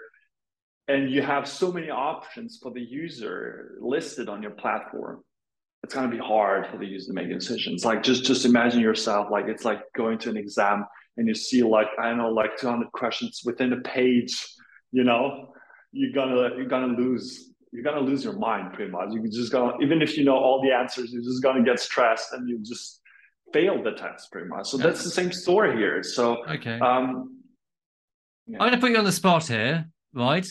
[0.89, 5.23] and you have so many options for the user listed on your platform,
[5.83, 7.83] it's going to be hard for the user to make decisions.
[7.83, 10.85] Like just just imagine yourself like it's like going to an exam
[11.17, 14.35] and you see like I don't know like 200 questions within a page.
[14.91, 15.55] You know,
[15.93, 19.09] you're gonna you're gonna lose you're gonna lose your mind pretty much.
[19.13, 22.35] You just gonna even if you know all the answers, you're just gonna get stressed
[22.35, 23.02] and you just
[23.53, 24.69] fail the test pretty much.
[24.69, 26.03] So that's the same story here.
[26.03, 27.41] So okay, um,
[28.47, 28.59] yeah.
[28.61, 30.47] I'm gonna put you on the spot here, right?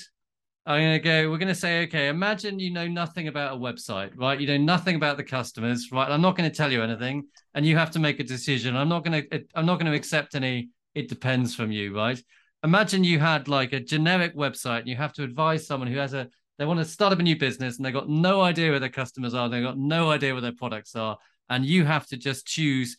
[0.66, 1.30] I'm gonna go.
[1.30, 2.08] We're gonna say, okay.
[2.08, 4.40] Imagine you know nothing about a website, right?
[4.40, 6.10] You know nothing about the customers, right?
[6.10, 8.76] I'm not going to tell you anything, and you have to make a decision.
[8.76, 9.44] I'm not going to.
[9.56, 10.70] I'm not going to accept any.
[10.94, 12.22] It depends from you, right?
[12.64, 16.14] Imagine you had like a generic website, and you have to advise someone who has
[16.14, 16.30] a
[16.62, 18.88] they want to start up a new business and they've got no idea where their
[18.88, 19.50] customers are.
[19.50, 21.18] They've got no idea where their products are.
[21.52, 22.96] And you have to just choose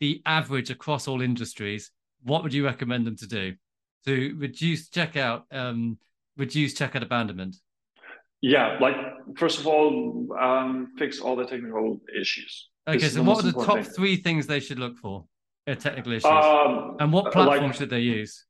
[0.00, 1.90] the average across all industries.
[2.22, 3.54] What would you recommend them to do
[4.06, 5.98] to reduce checkout, um,
[6.38, 7.56] reduce checkout abandonment?
[8.40, 8.96] Yeah, like
[9.36, 12.70] first of all, um, fix all the technical issues.
[12.88, 13.84] Okay, so what are the top thing.
[13.84, 15.26] three things they should look for?
[15.68, 16.24] Uh, technical issues.
[16.24, 18.46] Um, and what platform like, should they use?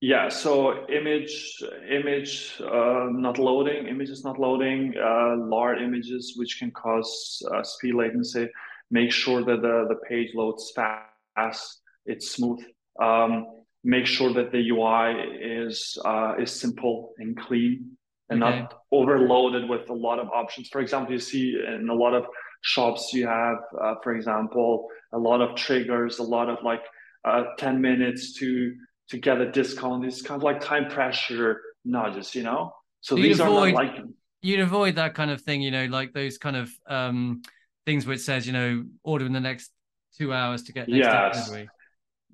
[0.00, 6.70] Yeah, so image, image uh, not loading, images not loading, uh, large images which can
[6.70, 8.48] cause uh, speed latency.
[8.90, 12.64] Make sure that the, the page loads fast, it's smooth.
[13.00, 13.46] Um,
[13.82, 17.96] make sure that the UI is uh, is simple and clean
[18.30, 18.60] and okay.
[18.60, 20.68] not overloaded with a lot of options.
[20.68, 22.24] For example, you see in a lot of
[22.62, 26.82] shops you have, uh, for example, a lot of triggers, a lot of like
[27.24, 28.74] uh, 10 minutes to
[29.10, 30.02] to get a discount.
[30.02, 32.72] These kind of like time pressure nudges, you know.
[33.00, 34.04] So you'd these avoid, are not like
[34.40, 37.42] you'd avoid that kind of thing, you know, like those kind of um,
[37.86, 39.70] things where it says, you know, order in the next
[40.16, 41.46] two hours to get next yes.
[41.46, 41.68] delivery.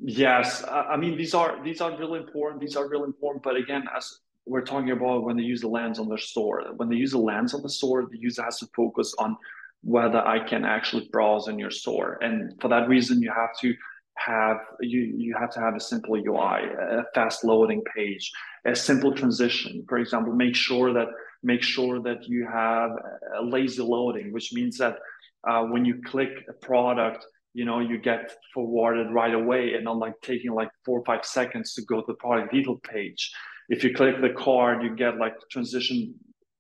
[0.03, 2.61] Yes, I mean these are these are really important.
[2.61, 3.43] These are really important.
[3.43, 6.89] But again, as we're talking about when they use the lens on their store, when
[6.89, 9.37] they use the lens on the store, the user has to focus on
[9.83, 12.19] whether I can actually browse in your store.
[12.23, 13.75] And for that reason, you have to
[14.17, 18.31] have you you have to have a simple UI, a fast loading page,
[18.65, 19.85] a simple transition.
[19.89, 21.09] For example, make sure that
[21.43, 22.91] make sure that you have
[23.39, 24.99] a lazy loading, which means that
[25.49, 29.99] uh, when you click a product you know you get forwarded right away and not
[29.99, 33.33] like taking like four or five seconds to go to the product detail page.
[33.69, 36.15] If you click the card you get like transition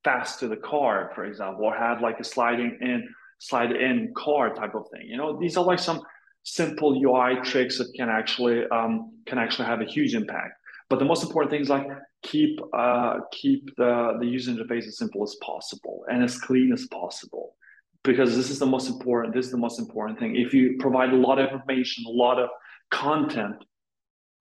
[0.04, 4.56] fast to the card for example or have like a sliding in slide in card
[4.56, 5.38] type of thing you know?
[5.38, 6.02] These are like some
[6.42, 10.54] simple ui tricks that can actually um, can actually have a huge impact.
[10.88, 11.86] But the most important thing is like
[12.22, 16.86] keep uh, keep the the user interface as simple as possible and as clean as
[16.88, 17.54] possible
[18.04, 20.36] because this is the most important this is the most important thing.
[20.36, 22.48] If you provide a lot of information a lot of
[22.90, 23.56] content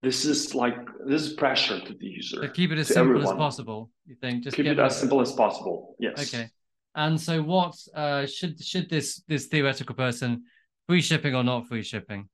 [0.02, 3.34] this is like this is pressure to the user so keep it as simple everyone.
[3.34, 4.44] as possible you think?
[4.44, 6.34] Just keep it as simple as possible yes.
[6.34, 6.50] Okay.
[6.96, 10.44] And so what uh, should should this this theoretical person
[10.88, 12.30] free shipping or not free shipping?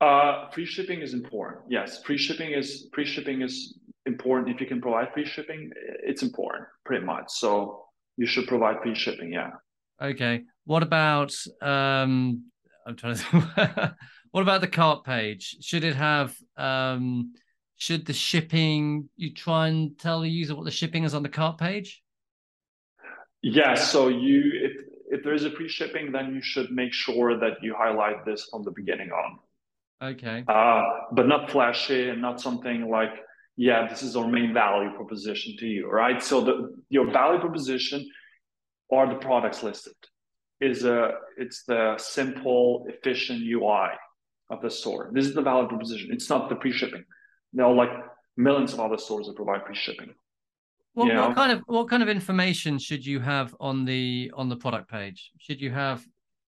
[0.00, 2.02] Uh, free shipping is important yes.
[2.04, 4.54] Free shipping is free shipping is important.
[4.54, 5.70] If you can provide free shipping
[6.04, 7.24] it's important pretty much.
[7.28, 9.50] So you should provide free shipping yeah
[10.02, 10.42] Okay.
[10.64, 12.44] What about um
[12.86, 13.96] I'm trying to
[14.32, 15.56] what about the cart page?
[15.60, 17.34] Should it have um
[17.76, 21.28] should the shipping you try and tell the user what the shipping is on the
[21.28, 22.02] cart page?
[23.42, 24.72] Yeah, so you if
[25.10, 28.48] if there is a free shipping, then you should make sure that you highlight this
[28.50, 29.38] from the beginning on.
[30.12, 30.44] Okay.
[30.48, 33.10] Uh, but not flashy and not something like,
[33.56, 36.22] yeah, this is our main value proposition to you, right?
[36.22, 38.08] So the your value proposition
[38.92, 39.94] are the products listed.
[40.60, 43.88] Is a it's the simple, efficient UI
[44.48, 45.10] of the store.
[45.12, 46.10] This is the value proposition.
[46.12, 47.04] It's not the free shipping.
[47.52, 47.90] There are like
[48.36, 50.14] millions of other stores that provide free shipping.
[50.94, 51.28] What, you know?
[51.28, 54.88] what kind of what kind of information should you have on the on the product
[54.88, 55.30] page?
[55.38, 56.04] Should you have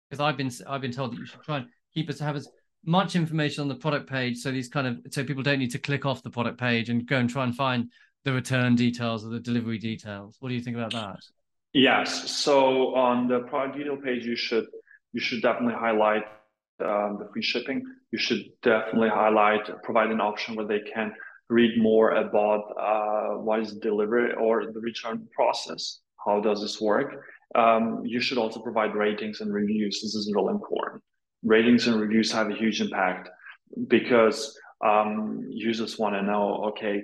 [0.09, 2.49] because I've been I've been told that you should try and keep us have as
[2.83, 5.79] much information on the product page so these kind of so people don't need to
[5.79, 7.91] click off the product page and go and try and find
[8.25, 10.35] the return details or the delivery details.
[10.39, 11.19] What do you think about that?
[11.73, 12.31] Yes.
[12.31, 14.67] So on the product detail page, you should
[15.13, 16.23] you should definitely highlight
[16.83, 17.83] um, the free shipping.
[18.11, 21.13] You should definitely highlight provide an option where they can
[21.49, 25.99] read more about uh, what is delivery or the return process.
[26.25, 27.23] How does this work?
[27.55, 30.01] Um, you should also provide ratings and reviews.
[30.01, 31.01] This is really important.
[31.43, 33.29] Ratings and reviews have a huge impact
[33.87, 37.03] because um, users want to know, okay,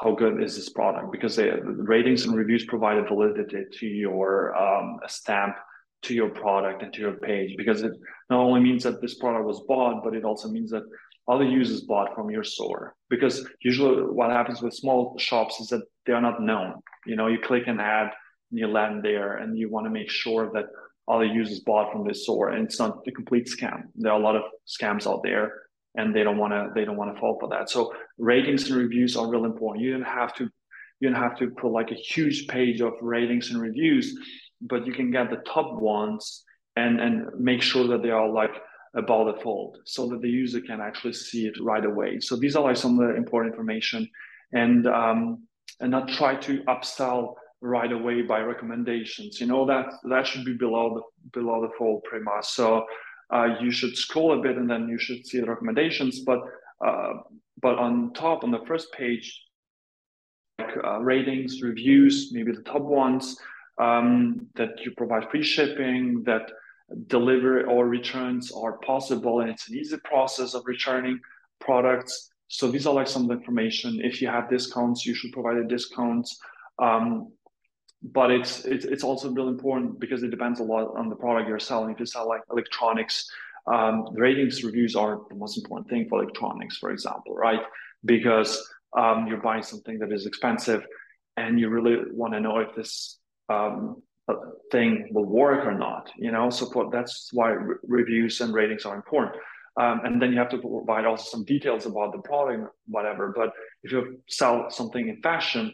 [0.00, 1.12] how good is this product?
[1.12, 5.56] Because the ratings and reviews provide a validity to your um, stamp
[6.02, 7.54] to your product and to your page.
[7.58, 7.92] Because it
[8.30, 10.84] not only means that this product was bought but it also means that
[11.28, 12.94] other users bought from your store.
[13.10, 16.74] Because usually what happens with small shops is that they are not known.
[17.06, 18.10] You know you click an ad
[18.50, 20.66] and you land there and you want to make sure that
[21.08, 23.82] other users bought from this store and it's not a complete scam.
[23.96, 25.52] There are a lot of scams out there
[25.96, 27.70] and they don't want to they don't want to fall for that.
[27.70, 29.84] So ratings and reviews are real important.
[29.84, 30.48] You don't have to
[31.00, 34.16] you don't have to put like a huge page of ratings and reviews,
[34.60, 36.44] but you can get the top ones
[36.76, 38.54] and and make sure that they are like
[38.94, 42.18] above the fold so that the user can actually see it right away.
[42.20, 44.08] So these are like some of the important information
[44.52, 45.46] and um,
[45.80, 49.40] and not try to upsell right away by recommendations.
[49.40, 52.46] You know that that should be below the below the fold pretty much.
[52.46, 52.84] So
[53.60, 56.20] you should scroll a bit and then you should see the recommendations.
[56.20, 56.40] But
[56.84, 57.12] uh,
[57.60, 59.42] but on top, on the first page,
[60.58, 63.36] like uh, ratings, reviews, maybe the top ones,
[63.78, 66.50] um, that you provide free shipping, that
[67.06, 71.20] delivery or returns are possible, and it's an easy process of returning
[71.60, 72.30] products.
[72.48, 74.00] So these are like some of the information.
[74.02, 76.28] If you have discounts, you should provide a discount.
[76.78, 77.32] Um,
[78.02, 81.48] but it's, it's it's also really important because it depends a lot on the product
[81.48, 81.92] you're selling.
[81.92, 83.28] If you sell like electronics,
[83.66, 87.60] um, ratings reviews are the most important thing for electronics, for example, right?
[88.04, 90.84] Because um, you're buying something that is expensive,
[91.36, 93.18] and you really want to know if this
[93.50, 94.02] um,
[94.72, 96.10] thing will work or not.
[96.16, 99.36] You know, so for, that's why re- reviews and ratings are important.
[99.80, 103.32] Um, and then you have to provide also some details about the product, whatever.
[103.36, 105.72] But if you sell something in fashion,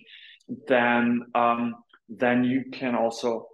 [0.68, 1.74] then um,
[2.08, 3.46] then you can also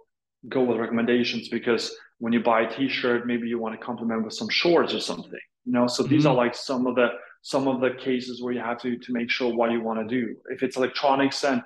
[0.49, 4.33] go with recommendations because when you buy a t-shirt, maybe you want to complement with
[4.33, 5.39] some shorts or something.
[5.65, 6.13] You know, so mm-hmm.
[6.13, 6.37] these are mm-hmm.
[6.37, 7.09] like some of the
[7.41, 10.15] some of the cases where you have to to make sure what you want to
[10.15, 10.35] do.
[10.49, 11.63] If it's electronics, then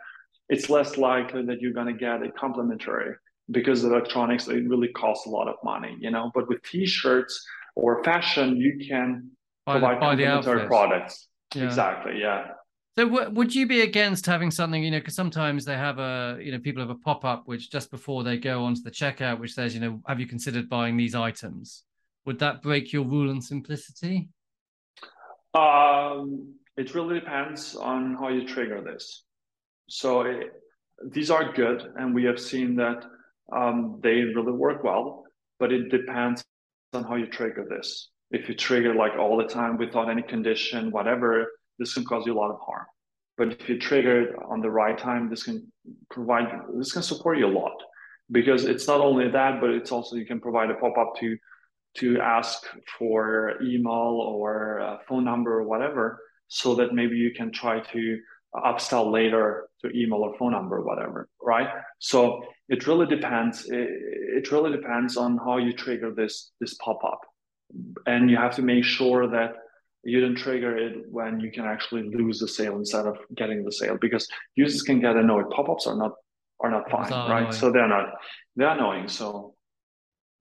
[0.50, 3.16] it's less likely that you're going to get a complimentary
[3.52, 5.96] because electronics it really costs a lot of money.
[6.00, 9.32] You know, but with t-shirts or fashion, you can
[9.66, 11.28] buy provide the, complementary products.
[11.56, 11.66] Yeah.
[11.66, 12.20] Exactly.
[12.20, 12.48] Yeah.
[12.98, 16.40] So w- would you be against having something, you know, because sometimes they have a,
[16.42, 19.40] you know, people have a pop up which just before they go onto the checkout,
[19.40, 21.84] which says, you know, have you considered buying these items?
[22.26, 24.30] Would that break your rule on simplicity?
[25.54, 29.24] Um, it really depends on how you trigger this.
[29.88, 30.54] So it,
[31.12, 33.06] these are good, and we have seen that
[33.56, 35.24] um, they really work well,
[35.60, 36.44] but it depends
[36.94, 38.10] on how you trigger this.
[38.32, 41.48] If you trigger like all the time without any condition, whatever,
[41.80, 42.86] this can cause you a lot of harm.
[43.38, 45.72] But if you trigger it on the right time, this can
[46.10, 47.78] provide, this can support you a lot
[48.32, 51.38] because it's not only that, but it's also you can provide a pop up to
[51.98, 52.68] to ask
[53.00, 58.20] for email or phone number or whatever, so that maybe you can try to
[58.56, 61.70] upsell later to email or phone number or whatever, right?
[62.00, 63.66] So it really depends.
[63.70, 63.90] It,
[64.38, 67.22] it really depends on how you trigger this this pop up,
[68.06, 69.52] and you have to make sure that
[70.08, 73.72] you don't trigger it when you can actually lose the sale instead of getting the
[73.72, 75.50] sale because users can get annoyed.
[75.50, 76.14] Pop-ups are not
[76.62, 77.40] are not fine, right?
[77.40, 77.52] Annoying.
[77.52, 78.14] So they're not
[78.56, 79.10] they're annoying.
[79.10, 79.56] So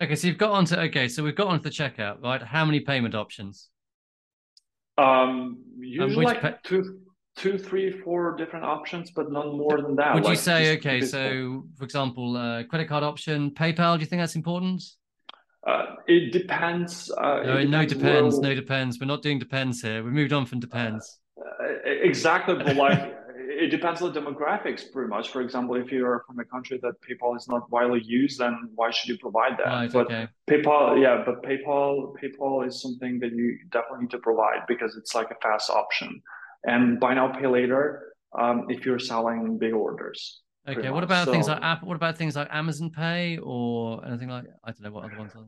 [0.00, 2.40] okay, so you've got onto okay, so we've got onto the checkout, right?
[2.40, 3.68] How many payment options?
[4.98, 7.00] Um, usually like pa- two,
[7.36, 10.14] two, three, four different options, but not more than that.
[10.14, 11.00] Would like you say okay?
[11.00, 13.96] So, for example, uh, credit card option, PayPal.
[13.96, 14.84] Do you think that's important?
[15.66, 17.10] Uh, it depends.
[17.10, 18.38] Uh, no, it no depends.
[18.38, 19.00] No depends.
[19.00, 20.04] We're not doing depends here.
[20.04, 21.18] We moved on from depends.
[21.38, 25.30] Uh, exactly, but like it depends on the demographics, pretty much.
[25.30, 28.70] For example, if you are from a country that PayPal is not widely used, then
[28.76, 29.66] why should you provide that?
[29.66, 30.28] Right, but okay.
[30.48, 35.16] PayPal, yeah, but PayPal, PayPal is something that you definitely need to provide because it's
[35.16, 36.22] like a fast option.
[36.64, 38.12] And buy now, pay later.
[38.38, 40.42] Um, if you're selling big orders.
[40.68, 40.90] Okay.
[40.90, 41.88] What about so, things like Apple?
[41.88, 45.32] What about things like Amazon Pay or anything like I don't know what other ones
[45.36, 45.46] are.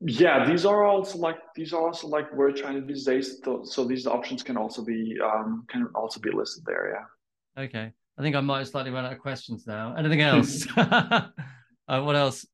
[0.00, 3.40] Yeah, these are also like these are also like we're trying to these days.
[3.64, 7.06] So, these options can also be um can also be listed there.
[7.56, 7.64] Yeah.
[7.64, 7.92] Okay.
[8.18, 9.94] I think I might have slightly run out of questions now.
[9.94, 10.66] Anything else?
[10.76, 11.30] uh,
[11.86, 12.46] what else?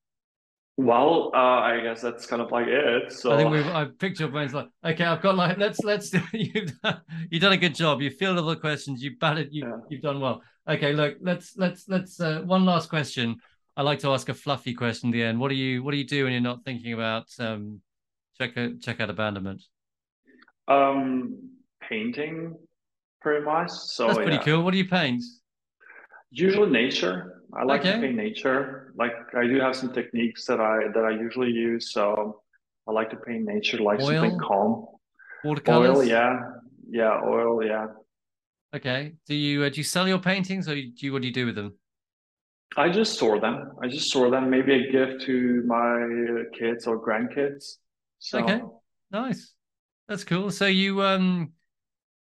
[0.77, 3.13] Well, uh, I guess that's kind of like it.
[3.13, 6.13] So I think we've I've picked your brains like okay, I've got like let's let's
[6.33, 7.01] you've done,
[7.31, 8.01] you've done a good job.
[8.01, 9.03] You filled all the questions.
[9.03, 9.49] You batted.
[9.53, 9.77] You yeah.
[9.91, 10.43] you've done well.
[10.69, 13.37] Okay, look, let's let's let's uh, one last question.
[13.77, 15.41] I like to ask a fluffy question at the end.
[15.41, 17.81] What do you what do you do when you're not thinking about um
[18.39, 19.63] check out check out abandonment?
[20.69, 21.51] Um,
[21.81, 22.57] painting,
[23.21, 23.71] pretty much.
[23.71, 24.43] So that's pretty yeah.
[24.43, 24.63] cool.
[24.63, 25.23] What do you paint?
[26.31, 27.43] Usually nature.
[27.55, 27.93] I like okay.
[27.93, 28.93] to paint nature.
[28.97, 31.93] Like I do have some techniques that I that I usually use.
[31.93, 32.43] So
[32.89, 34.21] I like to paint nature, like oil?
[34.21, 34.87] something calm.
[35.45, 35.99] Watercolors.
[35.99, 36.39] Oil, yeah,
[36.89, 37.87] yeah, oil, yeah.
[38.75, 39.15] Okay.
[39.27, 41.47] Do you uh, do you sell your paintings, or do you what do you do
[41.47, 41.75] with them?
[42.77, 43.73] I just store them.
[43.83, 44.49] I just store them.
[44.49, 47.77] Maybe a gift to my kids or grandkids.
[48.19, 48.41] So.
[48.41, 48.61] Okay.
[49.11, 49.53] Nice.
[50.09, 50.51] That's cool.
[50.51, 51.53] So you um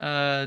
[0.01, 0.47] uh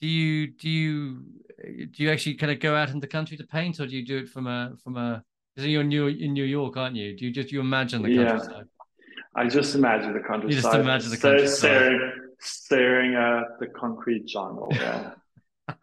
[0.00, 1.22] do you do you
[1.58, 4.06] do you actually kind of go out in the country to paint, or do you
[4.06, 5.24] do it from a from a?
[5.54, 7.16] Because you're in New in New York, aren't you?
[7.16, 8.66] Do you just you imagine the countryside?
[8.66, 9.42] Yeah.
[9.42, 10.56] I just imagine the countryside.
[10.56, 11.58] You just imagine the countryside.
[11.58, 14.68] Staring, staring at the concrete jungle.
[14.70, 15.12] Yeah.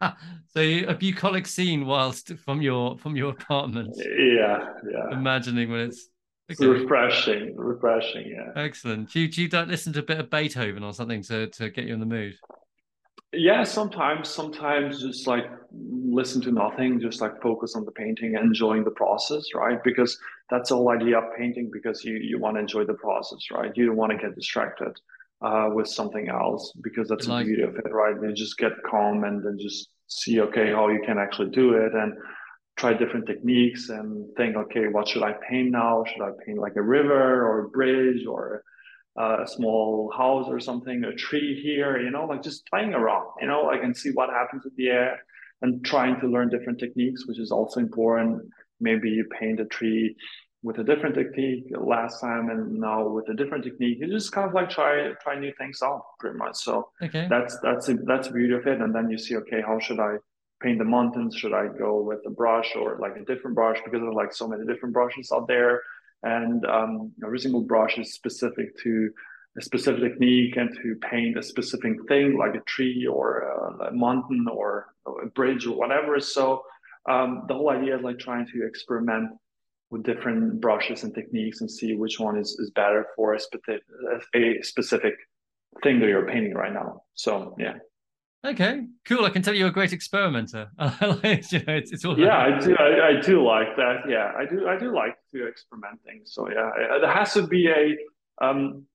[0.48, 3.94] so a bucolic scene whilst from your from your apartment?
[3.96, 5.12] Yeah, yeah.
[5.12, 6.08] Imagining when it's
[6.50, 6.66] okay.
[6.66, 8.26] refreshing, refreshing.
[8.28, 8.60] Yeah.
[8.60, 9.12] Excellent.
[9.12, 11.86] Do you, do you listen to a bit of Beethoven or something to to get
[11.86, 12.36] you in the mood?
[13.32, 18.84] yeah sometimes sometimes just like listen to nothing just like focus on the painting enjoying
[18.84, 22.60] the process right because that's the whole idea of painting because you you want to
[22.60, 24.98] enjoy the process right you don't want to get distracted
[25.42, 28.72] uh, with something else because that's like, the beauty of it right you just get
[28.88, 32.14] calm and then just see okay how you can actually do it and
[32.76, 36.76] try different techniques and think okay what should i paint now should i paint like
[36.76, 38.62] a river or a bridge or
[39.18, 43.26] uh, a small house or something, a tree here, you know, like just playing around,
[43.40, 45.18] you know, I can see what happens in the air.
[45.62, 48.42] and trying to learn different techniques, which is also important.
[48.78, 50.14] Maybe you paint a tree
[50.66, 53.98] with a different technique last time and now with a different technique.
[54.00, 56.56] You just kind of like try try new things out pretty much.
[56.56, 57.28] So okay.
[57.30, 58.80] that's that's that's the beauty of it.
[58.80, 60.16] And then you see, okay, how should I
[60.60, 61.36] paint the mountains?
[61.36, 64.48] Should I go with a brush or like a different brush because there's like so
[64.48, 65.82] many different brushes out there,
[66.24, 69.10] and um, every single brush is specific to
[69.56, 73.92] a specific technique and to paint a specific thing like a tree or a, a
[73.92, 74.88] mountain or
[75.22, 76.18] a bridge or whatever.
[76.18, 76.64] So
[77.08, 79.30] um, the whole idea is like trying to experiment
[79.90, 83.82] with different brushes and techniques and see which one is, is better for a specific,
[84.34, 85.14] a specific
[85.82, 87.02] thing that you're painting right now.
[87.14, 87.74] So yeah.
[88.44, 89.24] Okay, cool.
[89.24, 90.68] I can tell you're a great experimenter.
[90.80, 92.76] you know, it's, it's all yeah, I do.
[92.76, 94.02] I, I, do like that.
[94.08, 94.68] Yeah, I do.
[94.68, 96.32] I do like to experiment things.
[96.32, 96.70] So yeah,
[97.00, 97.96] there has to be a
[98.44, 98.86] um,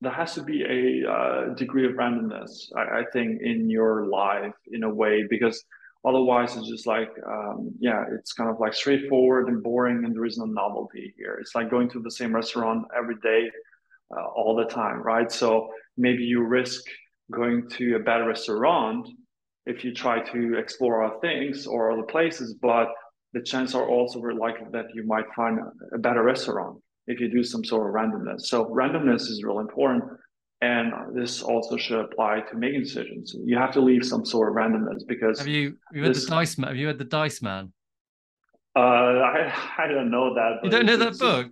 [0.00, 2.72] there has to be a uh, degree of randomness.
[2.74, 5.64] I, I, think in your life in a way because
[6.04, 10.24] otherwise it's just like um, yeah, it's kind of like straightforward and boring, and there
[10.24, 11.38] is no novelty here.
[11.40, 13.50] It's like going to the same restaurant every day,
[14.16, 15.30] uh, all the time, right?
[15.30, 16.82] So maybe you risk
[17.30, 19.08] going to a better restaurant
[19.66, 22.88] if you try to explore other things or other places, but
[23.32, 25.58] the chances are also very likely that you might find
[25.94, 28.42] a better restaurant if you do some sort of randomness.
[28.42, 30.04] So randomness is really important.
[30.62, 33.34] And this also should apply to making decisions.
[33.44, 36.56] You have to leave some sort of randomness because have you you read the dice
[36.56, 36.68] man?
[36.68, 37.72] Have you read the Dice Man?
[38.76, 40.60] Uh, I I don't know that.
[40.62, 41.50] You don't know that book?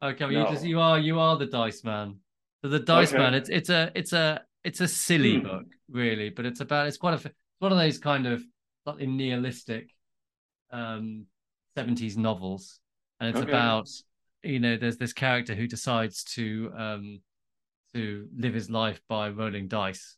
[0.00, 0.44] Okay, well, no.
[0.44, 2.20] you just you are you are the Dice Man.
[2.62, 3.18] So the Dice okay.
[3.18, 5.42] Man, it's it's a it's a it's a silly mm.
[5.42, 8.40] book, really, but it's about it's quite a it's one of those kind of
[8.84, 9.90] slightly nihilistic
[10.70, 11.26] um
[11.76, 12.78] 70s novels,
[13.18, 13.50] and it's okay.
[13.50, 13.88] about
[14.44, 17.20] you know there's this character who decides to um
[17.94, 20.16] to live his life by rolling dice.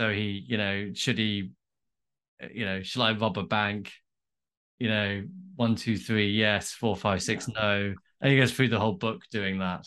[0.00, 1.50] So he, you know, should he,
[2.52, 3.92] you know, shall I rob a bank?
[4.78, 5.24] You know,
[5.56, 7.94] one, two, three, yes, four, five, six, no.
[8.20, 9.86] And he goes through the whole book doing that.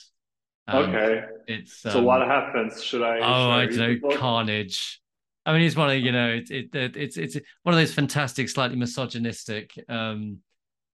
[0.67, 1.21] Um, okay.
[1.47, 2.83] It's um, so what happens?
[2.83, 3.19] Should I?
[3.19, 4.17] Oh, I, I don't know.
[4.17, 5.01] Carnage.
[5.45, 7.93] I mean, it's one of you know, it, it, it, it's it's one of those
[7.93, 10.39] fantastic, slightly misogynistic um,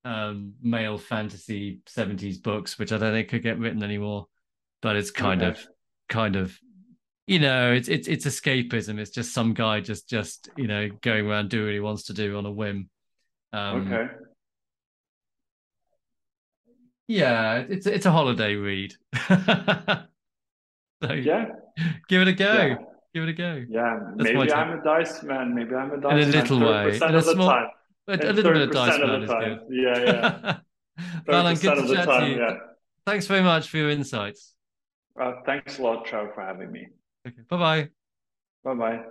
[0.06, 4.28] um, male fantasy seventies books, which I don't think could get written anymore.
[4.82, 5.60] But it's kind okay.
[5.60, 5.68] of,
[6.14, 6.58] kind of,
[7.26, 9.00] you know, it's it's it's escapism.
[9.00, 12.14] It's just some guy just just you know going around doing what he wants to
[12.14, 12.90] do on a whim.
[13.52, 14.14] Um, okay.
[17.08, 18.94] Yeah, it's it's a holiday read.
[19.28, 19.34] so
[21.12, 21.46] yeah,
[22.08, 22.54] give it a go.
[22.54, 22.76] Yeah.
[23.14, 23.64] Give it a go.
[23.70, 25.54] Yeah, That's maybe I'm a dice man.
[25.54, 26.20] Maybe I'm a dice man.
[26.20, 26.86] In a little man.
[26.88, 27.70] way, in a small, a,
[28.08, 29.60] a little bit of dice man is good.
[29.70, 30.58] Yeah, yeah.
[31.30, 32.38] Alan, good to chat time, to you.
[32.38, 32.58] Yeah.
[33.06, 34.53] Thanks very much for your insights.
[35.20, 36.88] Uh, thanks a lot, Trow, for having me.
[37.28, 37.42] Okay.
[37.50, 37.90] Bye bye.
[38.64, 39.04] Bye bye.